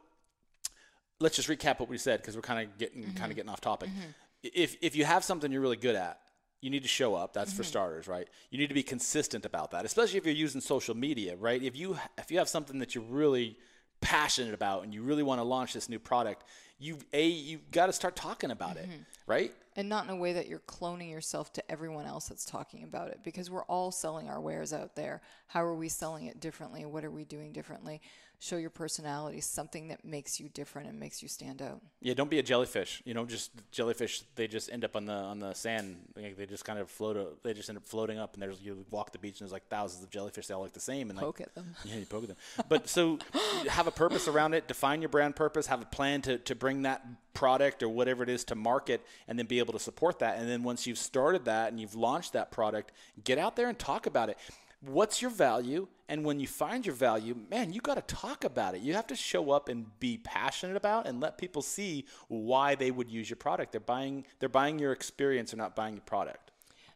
let's 1.19 1.35
just 1.35 1.47
recap 1.47 1.79
what 1.79 1.89
we 1.89 1.97
said 1.97 2.21
because 2.21 2.35
we're 2.35 2.41
kind 2.41 2.67
of 2.67 2.77
getting 2.77 3.03
kind 3.03 3.09
of 3.09 3.15
mm-hmm. 3.15 3.31
getting 3.33 3.49
off 3.49 3.61
topic. 3.61 3.89
Mm-hmm. 3.89 4.09
If 4.43 4.77
if 4.81 4.95
you 4.95 5.05
have 5.05 5.23
something 5.23 5.51
you're 5.51 5.61
really 5.61 5.77
good 5.77 5.95
at, 5.95 6.19
you 6.61 6.69
need 6.69 6.83
to 6.83 6.89
show 6.89 7.15
up. 7.15 7.33
That's 7.33 7.53
for 7.53 7.63
mm-hmm. 7.63 7.69
starters, 7.69 8.07
right? 8.07 8.27
You 8.49 8.59
need 8.59 8.67
to 8.67 8.73
be 8.73 8.83
consistent 8.83 9.45
about 9.45 9.71
that, 9.71 9.85
especially 9.85 10.17
if 10.17 10.25
you're 10.25 10.35
using 10.35 10.61
social 10.61 10.95
media, 10.95 11.35
right? 11.35 11.61
If 11.61 11.75
you 11.75 11.97
if 12.17 12.31
you 12.31 12.37
have 12.37 12.49
something 12.49 12.79
that 12.79 12.95
you're 12.95 13.03
really 13.03 13.57
passionate 14.01 14.53
about 14.53 14.83
and 14.83 14.93
you 14.93 15.01
really 15.01 15.23
want 15.23 15.39
to 15.39 15.43
launch 15.43 15.73
this 15.73 15.89
new 15.89 15.99
product, 15.99 16.43
you 16.79 16.97
a 17.13 17.25
you 17.27 17.59
got 17.71 17.87
to 17.87 17.93
start 17.93 18.15
talking 18.15 18.51
about 18.51 18.77
it, 18.77 18.87
right? 19.25 19.51
and 19.75 19.89
not 19.89 20.05
in 20.05 20.09
a 20.09 20.15
way 20.15 20.33
that 20.33 20.47
you're 20.47 20.59
cloning 20.59 21.09
yourself 21.09 21.51
to 21.53 21.71
everyone 21.71 22.05
else 22.05 22.29
that's 22.29 22.45
talking 22.45 22.83
about 22.83 23.09
it 23.09 23.19
because 23.23 23.51
we're 23.51 23.65
all 23.65 23.91
selling 23.91 24.29
our 24.29 24.39
wares 24.39 24.73
out 24.73 24.95
there 24.95 25.21
how 25.47 25.63
are 25.63 25.75
we 25.75 25.89
selling 25.89 26.25
it 26.25 26.39
differently 26.39 26.85
what 26.85 27.03
are 27.03 27.11
we 27.11 27.25
doing 27.25 27.51
differently 27.51 28.01
show 28.39 28.57
your 28.57 28.69
personality 28.69 29.41
something 29.41 29.87
that 29.87 30.03
makes 30.03 30.39
you 30.39 30.49
different 30.49 30.87
and 30.87 30.99
makes 30.99 31.21
you 31.21 31.27
stand 31.27 31.61
out 31.61 31.81
Yeah, 32.01 32.13
don't 32.13 32.29
be 32.29 32.39
a 32.39 32.43
jellyfish. 32.43 33.01
You 33.05 33.13
know, 33.13 33.25
just 33.25 33.51
jellyfish. 33.71 34.23
They 34.35 34.47
just 34.47 34.71
end 34.71 34.83
up 34.83 34.95
on 34.95 35.05
the 35.05 35.13
on 35.13 35.39
the 35.39 35.53
sand. 35.53 35.97
Like, 36.15 36.37
they 36.37 36.45
just 36.45 36.65
kind 36.65 36.79
of 36.79 36.89
float. 36.89 37.43
They 37.43 37.53
just 37.53 37.69
end 37.69 37.77
up 37.77 37.85
floating 37.85 38.19
up, 38.19 38.33
and 38.33 38.43
there's 38.43 38.61
you 38.61 38.85
walk 38.91 39.11
the 39.11 39.19
beach, 39.19 39.39
and 39.39 39.47
there's 39.47 39.51
like 39.53 39.67
thousands 39.67 40.03
of 40.03 40.09
jellyfish. 40.09 40.47
They 40.47 40.53
all 40.53 40.63
look 40.63 40.73
the 40.73 40.79
same, 40.79 41.09
and 41.09 41.17
like 41.17 41.25
poke 41.25 41.41
at 41.41 41.55
them 41.55 41.75
Yeah, 41.85 41.95
you 41.95 42.05
poke 42.05 42.23
at 42.23 42.29
them. 42.29 42.37
But 42.69 42.87
so 42.89 43.19
have 43.69 43.87
a 43.87 43.91
purpose 43.91 44.27
around 44.27 44.53
it, 44.53 44.67
define 44.67 45.01
your 45.01 45.09
brand 45.09 45.35
purpose, 45.35 45.67
have 45.67 45.81
a 45.81 45.85
plan 45.85 46.21
to, 46.23 46.37
to 46.39 46.55
bring 46.55 46.83
that 46.83 47.05
product 47.33 47.83
or 47.83 47.89
whatever 47.89 48.23
it 48.23 48.29
is 48.29 48.43
to 48.45 48.55
market, 48.55 49.05
and 49.27 49.37
then 49.37 49.45
be 49.45 49.59
able 49.59 49.73
to 49.73 49.79
support 49.79 50.19
that. 50.19 50.37
And 50.37 50.49
then 50.49 50.63
once 50.63 50.87
you've 50.87 50.97
started 50.97 51.45
that 51.45 51.71
and 51.71 51.79
you've 51.79 51.95
launched 51.95 52.33
that 52.33 52.51
product, 52.51 52.91
get 53.23 53.37
out 53.37 53.55
there 53.55 53.69
and 53.69 53.77
talk 53.77 54.05
about 54.05 54.29
it. 54.29 54.37
What's 54.85 55.21
your 55.21 55.31
value? 55.31 55.87
And 56.07 56.23
when 56.23 56.39
you 56.39 56.47
find 56.47 56.85
your 56.85 56.93
value, 56.93 57.35
man, 57.49 57.73
you 57.73 57.81
got 57.81 57.95
to 57.95 58.15
talk 58.15 58.43
about 58.43 58.75
it. 58.75 58.81
You 58.81 58.93
have 58.93 59.07
to 59.07 59.15
show 59.15 59.49
up 59.49 59.69
and 59.69 59.87
be 59.99 60.19
passionate 60.19 60.77
about 60.77 61.07
and 61.07 61.19
let 61.19 61.39
people 61.39 61.63
see 61.63 62.05
why 62.27 62.75
they 62.75 62.91
would 62.91 63.09
use 63.09 63.27
your 63.27 63.37
product. 63.37 63.71
They're 63.71 63.81
buying 63.81 64.25
they're 64.39 64.49
buying 64.49 64.77
your 64.77 64.91
experience, 64.91 65.51
they're 65.51 65.57
not 65.57 65.75
buying 65.75 65.95
your 65.95 66.03
product. 66.03 66.44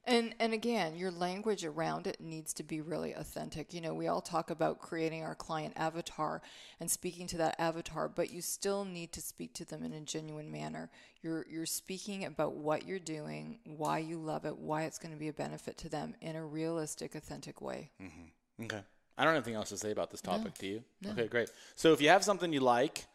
And 0.10 0.34
and 0.40 0.54
again, 0.54 0.96
your 0.96 1.12
language 1.12 1.64
around 1.64 2.08
it 2.08 2.20
needs 2.20 2.52
to 2.56 2.64
be 2.64 2.82
really 2.82 3.14
authentic. 3.14 3.76
You 3.76 3.82
know, 3.82 3.94
we 3.94 4.08
all 4.08 4.22
talk 4.22 4.50
about 4.50 4.80
creating 4.80 5.24
our 5.24 5.36
client 5.36 5.74
avatar 5.76 6.42
and 6.80 6.90
speaking 6.90 7.28
to 7.28 7.38
that 7.38 7.56
avatar, 7.60 8.10
but 8.10 8.32
you 8.32 8.42
still 8.42 8.86
need 8.86 9.12
to 9.14 9.22
speak 9.22 9.54
to 9.54 9.66
them 9.66 9.84
in 9.84 9.94
a 9.94 10.02
genuine 10.02 10.52
manner. 10.52 10.90
You're 11.22 11.46
you're 11.48 11.68
speaking 11.68 12.26
about 12.26 12.56
what 12.56 12.88
you're 12.88 12.98
doing, 12.98 13.60
why 13.66 14.00
you 14.00 14.18
love 14.18 14.46
it, 14.46 14.58
why 14.58 14.84
it's 14.84 14.98
going 14.98 15.14
to 15.14 15.20
be 15.20 15.28
a 15.28 15.34
benefit 15.34 15.78
to 15.80 15.90
them 15.90 16.16
in 16.22 16.36
a 16.36 16.44
realistic, 16.44 17.14
authentic 17.14 17.62
way. 17.62 17.92
Mm-hmm. 18.02 18.64
Okay. 18.64 18.82
I 19.16 19.26
don't 19.26 19.36
have 19.36 19.44
anything 19.44 19.56
else 19.56 19.70
to 19.70 19.78
say 19.78 19.92
about 19.92 20.10
this 20.10 20.22
topic, 20.22 20.58
do 20.58 20.66
you? 20.66 20.84
Okay, 21.06 21.28
great. 21.28 21.52
So 21.76 21.94
if 21.94 22.02
you 22.02 22.10
have 22.10 22.24
something 22.24 22.52
you 22.52 22.62
like 22.62 23.06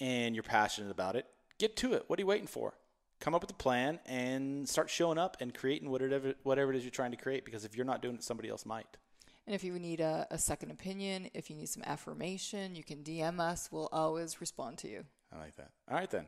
and 0.00 0.34
you're 0.34 0.44
passionate 0.44 0.92
about 0.92 1.14
it, 1.14 1.26
get 1.58 1.76
to 1.76 1.92
it. 1.94 2.04
What 2.06 2.18
are 2.18 2.22
you 2.22 2.26
waiting 2.26 2.46
for? 2.46 2.74
Come 3.20 3.34
up 3.34 3.42
with 3.42 3.50
a 3.50 3.54
plan 3.54 3.98
and 4.06 4.68
start 4.68 4.90
showing 4.90 5.18
up 5.18 5.36
and 5.40 5.52
creating 5.52 5.90
whatever 5.90 6.34
whatever 6.44 6.72
it 6.72 6.76
is 6.76 6.84
you're 6.84 6.90
trying 6.90 7.10
to 7.10 7.16
create 7.16 7.44
because 7.44 7.64
if 7.64 7.76
you're 7.76 7.86
not 7.86 8.00
doing 8.00 8.14
it, 8.14 8.22
somebody 8.22 8.48
else 8.48 8.64
might. 8.64 8.96
And 9.46 9.54
if 9.54 9.64
you 9.64 9.78
need 9.78 10.00
a, 10.00 10.26
a 10.30 10.38
second 10.38 10.70
opinion, 10.70 11.30
if 11.32 11.48
you 11.48 11.56
need 11.56 11.68
some 11.68 11.82
affirmation, 11.84 12.74
you 12.74 12.84
can 12.84 12.98
DM 12.98 13.40
us. 13.40 13.70
We'll 13.72 13.88
always 13.90 14.40
respond 14.40 14.78
to 14.78 14.88
you. 14.88 15.04
I 15.32 15.38
like 15.38 15.56
that. 15.56 15.70
All 15.90 15.96
right 15.96 16.10
then. 16.10 16.26